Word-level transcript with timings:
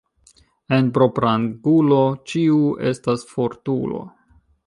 En 0.77 0.87
propra 0.95 1.33
angulo 1.39 1.99
ĉiu 2.31 2.57
estas 2.93 3.27
fortulo. 3.35 4.01